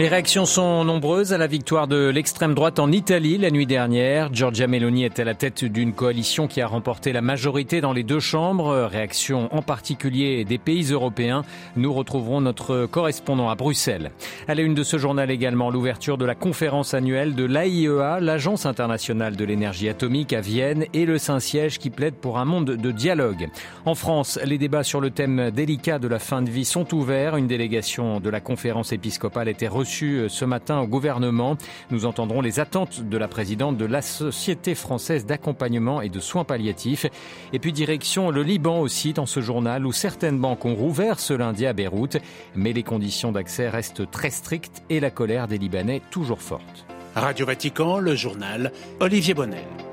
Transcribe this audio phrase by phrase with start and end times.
[0.00, 4.32] Les réactions sont nombreuses à la victoire de l'extrême droite en Italie la nuit dernière.
[4.32, 8.02] Giorgia Meloni est à la tête d'une coalition qui a remporté la majorité dans les
[8.02, 8.88] deux chambres.
[8.90, 11.44] Réaction en particulier des pays européens.
[11.76, 14.10] Nous retrouverons notre correspondant à Bruxelles.
[14.48, 18.64] À la une de ce journal également, l'ouverture de la conférence annuelle de l'AIEA, l'Agence
[18.64, 22.90] internationale de l'énergie atomique à Vienne et le Saint-Siège qui plaide pour un monde de
[22.90, 23.50] dialogue.
[23.84, 27.36] En France, les débats sur le thème délicat de la fin de vie sont ouverts.
[27.36, 31.56] Une délégation de la conférence épiscopale était reçue euh, ce matin au gouvernement.
[31.90, 36.44] Nous entendrons les attentes de la présidente de la Société française d'accompagnement et de soins
[36.44, 37.06] palliatifs.
[37.52, 41.34] Et puis direction le Liban aussi dans ce journal où certaines banques ont rouvert ce
[41.34, 42.18] lundi à Beyrouth,
[42.54, 46.86] mais les conditions d'accès restent très strictes et la colère des Libanais toujours forte.
[47.14, 49.89] Radio Vatican, le journal Olivier Bonnel.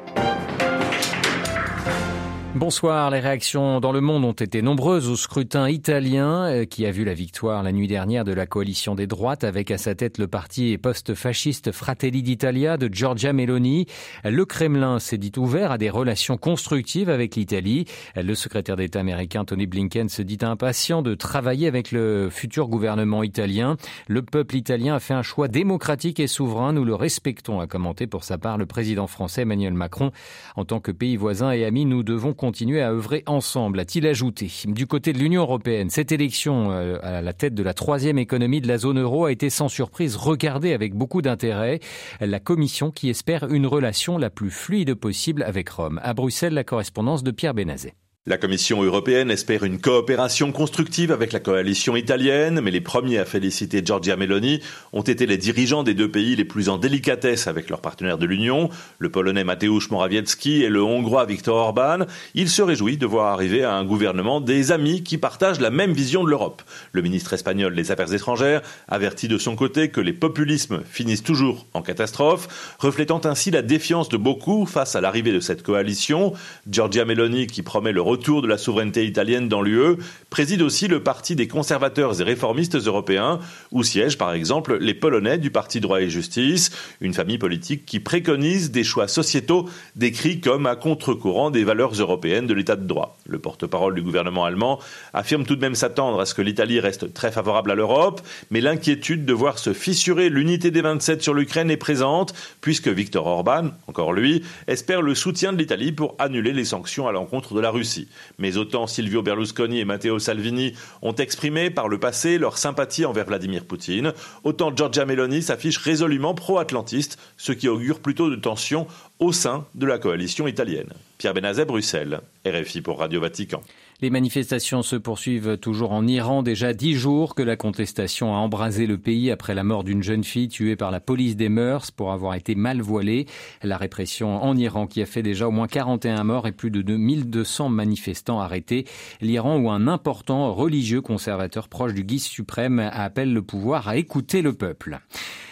[2.58, 3.12] Bonsoir.
[3.12, 7.06] Les réactions dans le monde ont été nombreuses au scrutin italien euh, qui a vu
[7.06, 10.28] la victoire la nuit dernière de la coalition des droites avec à sa tête le
[10.28, 13.86] parti post-fasciste Fratelli d'Italia de Giorgia Meloni.
[14.24, 17.86] Le Kremlin s'est dit ouvert à des relations constructives avec l'Italie.
[18.16, 23.22] Le secrétaire d'État américain Tony Blinken se dit impatient de travailler avec le futur gouvernement
[23.22, 23.78] italien.
[24.08, 26.74] Le peuple italien a fait un choix démocratique et souverain.
[26.74, 30.12] Nous le respectons, a commenté pour sa part le président français Emmanuel Macron.
[30.56, 34.50] En tant que pays voisin et ami, nous devons continuer à œuvrer ensemble, a-t-il ajouté.
[34.68, 38.62] Du côté de l'Union européenne, cette élection euh, à la tête de la troisième économie
[38.62, 41.82] de la zone euro a été sans surprise regardée avec beaucoup d'intérêt.
[42.22, 46.00] La Commission qui espère une relation la plus fluide possible avec Rome.
[46.02, 47.96] À Bruxelles, la correspondance de Pierre Benazet.
[48.30, 53.24] La Commission européenne espère une coopération constructive avec la coalition italienne, mais les premiers à
[53.24, 54.60] féliciter Giorgia Meloni
[54.92, 58.26] ont été les dirigeants des deux pays les plus en délicatesse avec leurs partenaires de
[58.26, 58.70] l'Union,
[59.00, 62.00] le Polonais Mateusz Morawiecki et le Hongrois Viktor Orban.
[62.34, 65.94] Il se réjouit de voir arriver à un gouvernement des amis qui partagent la même
[65.94, 66.64] vision de l'Europe.
[66.92, 71.66] Le ministre espagnol des Affaires étrangères avertit de son côté que les populismes finissent toujours
[71.74, 76.34] en catastrophe, reflétant ainsi la défiance de beaucoup face à l'arrivée de cette coalition.
[76.70, 79.98] Giorgia Meloni qui promet le retour de la souveraineté italienne dans l'UE,
[80.32, 83.40] préside aussi le Parti des conservateurs et réformistes européens,
[83.72, 88.00] où siègent par exemple les Polonais du Parti droit et justice, une famille politique qui
[88.00, 93.18] préconise des choix sociétaux décrits comme à contre-courant des valeurs européennes de l'état de droit.
[93.28, 94.80] Le porte-parole du gouvernement allemand
[95.14, 98.62] affirme tout de même s'attendre à ce que l'Italie reste très favorable à l'Europe, mais
[98.62, 103.70] l'inquiétude de voir se fissurer l'unité des 27 sur l'Ukraine est présente, puisque Viktor Orban,
[103.88, 107.70] encore lui, espère le soutien de l'Italie pour annuler les sanctions à l'encontre de la
[107.70, 108.07] Russie.
[108.38, 113.26] Mais autant Silvio Berlusconi et Matteo Salvini ont exprimé par le passé leur sympathie envers
[113.26, 114.14] Vladimir Poutine,
[114.44, 118.88] autant Giorgia Meloni s'affiche résolument pro-atlantiste, ce qui augure plutôt de tensions
[119.20, 120.94] au sein de la coalition italienne.
[121.18, 123.62] Pierre Benazet, Bruxelles, RFI pour Radio Vatican.
[124.02, 126.44] Les manifestations se poursuivent toujours en Iran.
[126.44, 130.24] Déjà dix jours que la contestation a embrasé le pays après la mort d'une jeune
[130.24, 133.26] fille tuée par la police des mœurs pour avoir été mal voilée.
[133.64, 136.84] La répression en Iran qui a fait déjà au moins 41 morts et plus de
[136.84, 138.86] 2200 manifestants arrêtés.
[139.20, 144.44] L'Iran où un important religieux conservateur proche du guise suprême appelle le pouvoir à écouter
[144.44, 145.00] le peuple.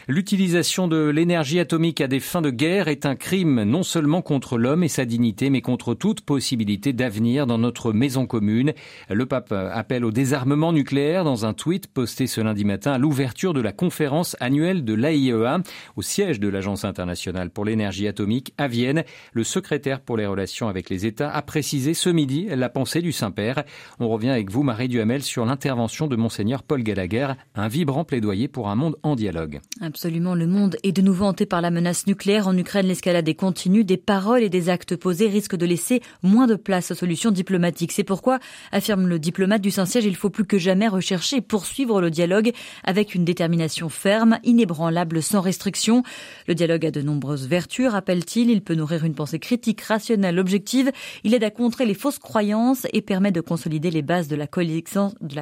[0.07, 4.59] L'utilisation de l'énergie atomique à des fins de guerre est un crime non seulement contre
[4.59, 8.73] l'homme et sa dignité, mais contre toute possibilité d'avenir dans notre maison commune.
[9.09, 13.55] Le pape appelle au désarmement nucléaire dans un tweet posté ce lundi matin à l'ouverture
[13.55, 15.63] de la conférence annuelle de l'AIEA
[15.95, 19.05] au siège de l'Agence internationale pour l'énergie atomique à Vienne.
[19.33, 23.11] Le secrétaire pour les relations avec les États a précisé ce midi la pensée du
[23.11, 23.63] Saint-Père.
[23.99, 28.47] On revient avec vous, Marie Duhamel, sur l'intervention de Monseigneur Paul Gallagher, un vibrant plaidoyer
[28.47, 29.61] pour un monde en dialogue.
[29.95, 32.49] Absolument, le monde est de nouveau hanté par la menace nucléaire.
[32.49, 33.85] En Ukraine, l'escalade est continue.
[33.85, 37.93] Des paroles et des actes posés risquent de laisser moins de place aux solutions diplomatiques.
[37.93, 38.39] C'est pourquoi,
[38.73, 42.51] affirme le diplomate du Saint-Siège, il faut plus que jamais rechercher et poursuivre le dialogue
[42.83, 46.03] avec une détermination ferme, inébranlable, sans restriction.
[46.49, 48.49] Le dialogue a de nombreuses vertus, rappelle-t-il.
[48.49, 50.91] Il peut nourrir une pensée critique, rationnelle, objective.
[51.23, 54.45] Il aide à contrer les fausses croyances et permet de consolider les bases de la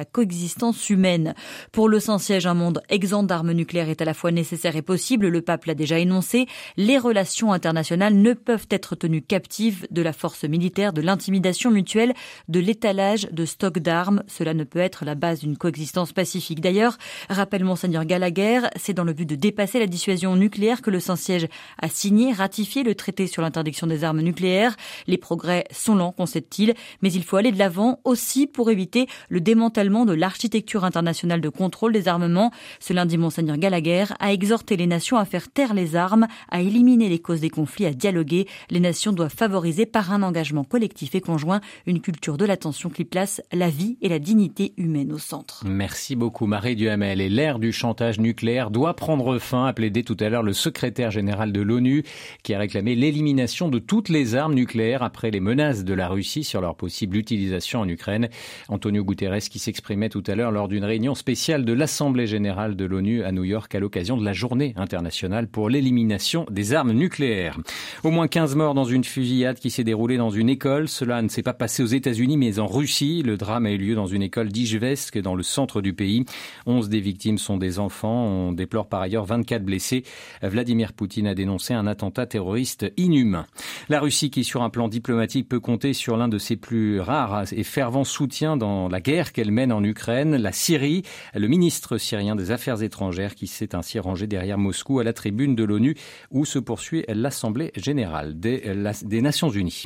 [0.04, 1.34] coexistence, humaine.
[1.72, 4.43] Pour le Saint-Siège, un monde exempt d'armes nucléaires est à la fois nécessaire
[4.82, 6.46] possible, le pape l'a déjà énoncé,
[6.76, 12.14] les relations internationales ne peuvent être tenues captives de la force militaire, de l'intimidation mutuelle,
[12.48, 14.22] de l'étalage de stocks d'armes.
[14.26, 16.60] Cela ne peut être la base d'une coexistence pacifique.
[16.60, 16.98] D'ailleurs,
[17.28, 21.48] rappelle Monseigneur Gallagher, c'est dans le but de dépasser la dissuasion nucléaire que le Saint-Siège
[21.80, 24.76] a signé, ratifié le traité sur l'interdiction des armes nucléaires.
[25.06, 29.40] Les progrès sont lents, concède-t-il, mais il faut aller de l'avant aussi pour éviter le
[29.40, 32.50] démantèlement de l'architecture internationale de contrôle des armements.
[32.80, 37.08] Ce lundi, Monseigneur Gallagher a exhorté les nations à faire taire les armes, à éliminer
[37.08, 38.46] les causes des conflits, à dialoguer.
[38.68, 43.04] Les nations doivent favoriser par un engagement collectif et conjoint une culture de l'attention qui
[43.04, 45.64] place la vie et la dignité humaine au centre.
[45.66, 47.20] Merci beaucoup Marie Duhamel.
[47.20, 51.10] Et l'ère du chantage nucléaire doit prendre fin, a plaidé tout à l'heure le secrétaire
[51.10, 52.02] général de l'ONU
[52.42, 56.44] qui a réclamé l'élimination de toutes les armes nucléaires après les menaces de la Russie
[56.44, 58.28] sur leur possible utilisation en Ukraine.
[58.68, 62.84] Antonio Guterres qui s'exprimait tout à l'heure lors d'une réunion spéciale de l'Assemblée générale de
[62.84, 67.58] l'ONU à New York à l'occasion de la journée internationale pour l'élimination des armes nucléaires.
[68.02, 70.88] Au moins 15 morts dans une fusillade qui s'est déroulée dans une école.
[70.88, 73.22] Cela ne s'est pas passé aux États-Unis mais en Russie.
[73.22, 76.24] Le drame a eu lieu dans une école d'Ijevsk dans le centre du pays.
[76.66, 78.24] 11 des victimes sont des enfants.
[78.24, 80.04] On déplore par ailleurs 24 blessés.
[80.42, 83.46] Vladimir Poutine a dénoncé un attentat terroriste inhumain.
[83.88, 87.52] La Russie qui sur un plan diplomatique peut compter sur l'un de ses plus rares
[87.52, 91.02] et fervents soutiens dans la guerre qu'elle mène en Ukraine, la Syrie.
[91.34, 95.56] Le ministre syrien des Affaires étrangères qui s'est ainsi rangé derrière Moscou à la tribune
[95.56, 95.96] de l'ONU
[96.30, 99.84] où se poursuit l'Assemblée générale des Nations unies.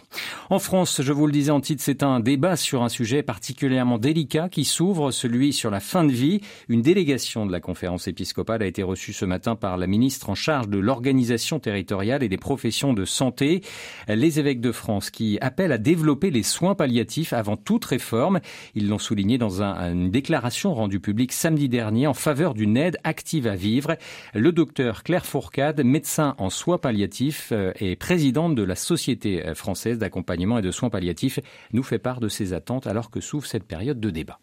[0.51, 3.99] En France, je vous le disais en titre, c'est un débat sur un sujet particulièrement
[3.99, 6.41] délicat qui s'ouvre, celui sur la fin de vie.
[6.69, 10.35] Une délégation de la conférence épiscopale a été reçue ce matin par la ministre en
[10.35, 13.63] charge de l'organisation territoriale et des professions de santé.
[14.09, 18.41] Les évêques de France qui appellent à développer les soins palliatifs avant toute réforme.
[18.75, 23.47] Ils l'ont souligné dans une déclaration rendue publique samedi dernier en faveur d'une aide active
[23.47, 23.97] à vivre.
[24.35, 29.99] Le docteur Claire Fourcade, médecin en soins palliatifs euh, et présidente de la Société française
[29.99, 31.41] d'accompagnement et de soins palliatifs,
[31.73, 34.39] nous fait part de ses attentes alors que s'ouvre cette période de débat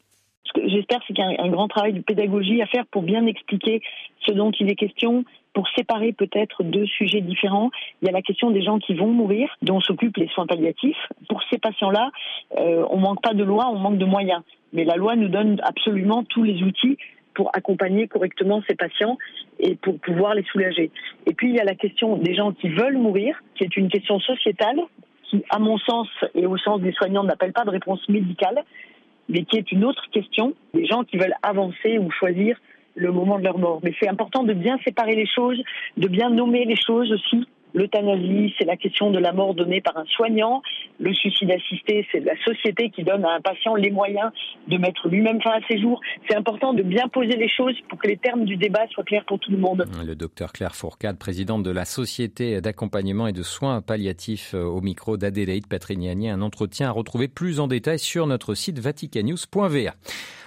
[0.76, 3.82] j'espère, c'est qu'il y a un grand travail de pédagogie à faire pour bien expliquer
[4.26, 5.24] ce dont il est question,
[5.54, 7.72] pour séparer peut-être deux sujets différents.
[8.02, 10.98] Il y a la question des gens qui vont mourir, dont s'occupent les soins palliatifs.
[11.30, 12.12] Pour ces patients-là,
[12.60, 14.42] euh, on manque pas de loi, on manque de moyens.
[14.74, 16.98] Mais la loi nous donne absolument tous les outils
[17.36, 19.18] pour accompagner correctement ces patients
[19.60, 20.90] et pour pouvoir les soulager.
[21.28, 23.90] Et puis il y a la question des gens qui veulent mourir, qui est une
[23.90, 24.80] question sociétale,
[25.30, 28.64] qui, à mon sens et au sens des soignants, n'appelle pas de réponse médicale
[29.30, 32.58] mais qui est une autre question, des gens qui veulent avancer ou choisir
[32.96, 33.80] le moment de leur mort.
[33.84, 35.62] Mais c'est important de bien séparer les choses,
[35.98, 39.98] de bien nommer les choses aussi, L'euthanasie, c'est la question de la mort donnée par
[39.98, 40.62] un soignant.
[40.98, 44.32] Le suicide assisté, c'est la société qui donne à un patient les moyens
[44.70, 46.00] de mettre lui-même fin à ses jours.
[46.30, 49.26] C'est important de bien poser les choses pour que les termes du débat soient clairs
[49.26, 49.86] pour tout le monde.
[50.06, 54.80] Le docteur Claire Fourcade, présidente de la Société d'accompagnement et de soins palliatifs euh, au
[54.80, 59.96] micro d'Adélaïde Patrignani, un entretien à retrouver plus en détail sur notre site vaticannews.va.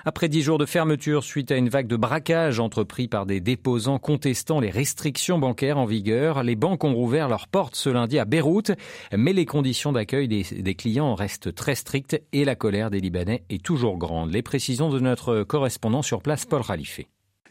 [0.05, 3.99] Après dix jours de fermeture suite à une vague de braquage entrepris par des déposants
[3.99, 8.25] contestant les restrictions bancaires en vigueur, les banques ont rouvert leurs portes ce lundi à
[8.25, 8.71] Beyrouth,
[9.17, 13.43] mais les conditions d'accueil des, des, clients restent très strictes et la colère des Libanais
[13.51, 14.33] est toujours grande.
[14.33, 17.01] Les précisions de notre correspondant sur place, Paul Khalife.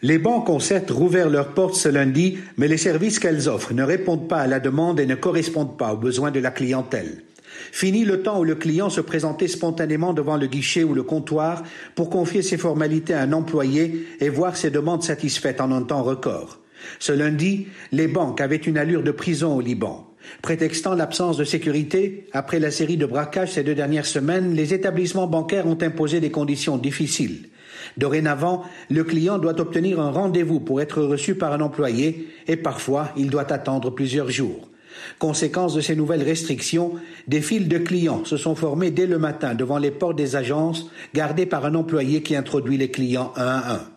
[0.04, 3.82] Les banques ont certes rouvert leurs portes ce lundi, mais les services qu'elles offrent ne
[3.82, 7.24] répondent pas à la demande et ne correspondent pas aux besoins de la clientèle.
[7.72, 11.64] Fini le temps où le client se présentait spontanément devant le guichet ou le comptoir
[11.96, 16.04] pour confier ses formalités à un employé et voir ses demandes satisfaites en un temps
[16.04, 16.60] record.
[17.00, 20.08] Ce lundi, les banques avaient une allure de prison au Liban.
[20.42, 25.28] Prétextant l'absence de sécurité, après la série de braquages ces deux dernières semaines, les établissements
[25.28, 27.50] bancaires ont imposé des conditions difficiles.
[27.96, 33.12] Dorénavant, le client doit obtenir un rendez-vous pour être reçu par un employé et parfois
[33.16, 34.70] il doit attendre plusieurs jours.
[35.20, 36.94] Conséquence de ces nouvelles restrictions,
[37.28, 40.90] des files de clients se sont formées dès le matin devant les portes des agences,
[41.14, 43.97] gardées par un employé qui introduit les clients un à un.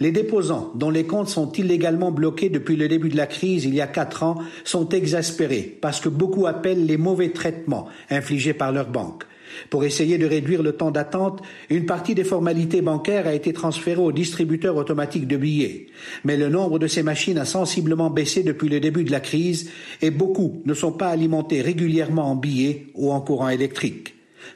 [0.00, 3.74] Les déposants, dont les comptes sont illégalement bloqués depuis le début de la crise il
[3.74, 8.72] y a quatre ans, sont exaspérés parce que beaucoup appellent les mauvais traitements infligés par
[8.72, 9.24] leurs banques.
[9.70, 14.00] Pour essayer de réduire le temps d'attente, une partie des formalités bancaires a été transférée
[14.00, 15.88] au distributeur automatique de billets.
[16.24, 19.70] Mais le nombre de ces machines a sensiblement baissé depuis le début de la crise
[20.00, 24.14] et beaucoup ne sont pas alimentés régulièrement en billets ou en courant électrique.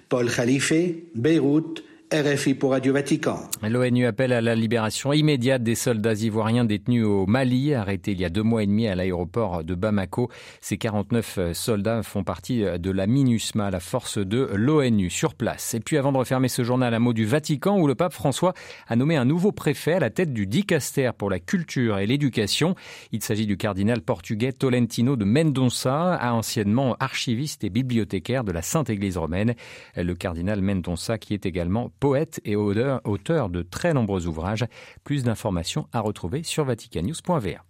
[0.09, 0.73] Paul Khalife,
[1.15, 1.83] Beyrouth,
[2.13, 3.41] RFI pour Radio Vatican.
[3.63, 8.25] L'ONU appelle à la libération immédiate des soldats ivoiriens détenus au Mali, arrêtés il y
[8.25, 10.31] a deux mois et demi à l'aéroport de Bamako.
[10.61, 15.75] Ces 49 soldats font partie de la MINUSMA, la force de l'ONU, sur place.
[15.75, 18.55] Et puis avant de refermer ce journal, un mot du Vatican où le pape François
[18.87, 22.77] a nommé un nouveau préfet à la tête du dicaster pour la culture et l'éducation.
[23.11, 28.91] Il s'agit du cardinal portugais Tolentino de Mendonça, anciennement archiviste et bibliothécaire de la Sainte
[28.91, 29.55] Église romaine.
[29.97, 34.67] Le cardinal Mendonça qui est également poète et auteur de très nombreux ouvrages.
[35.05, 37.65] Plus d'informations à retrouver sur vaticannews.va.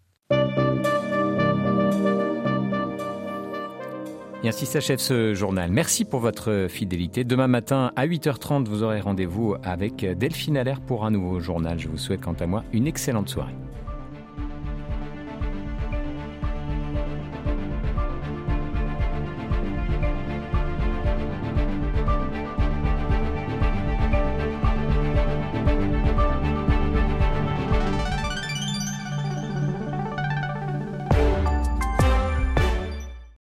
[4.44, 5.72] Et ainsi s'achève ce journal.
[5.72, 7.24] Merci pour votre fidélité.
[7.24, 11.78] Demain matin à 8h30, vous aurez rendez-vous avec Delphine Allaire pour un nouveau journal.
[11.80, 13.56] Je vous souhaite quant à moi une excellente soirée.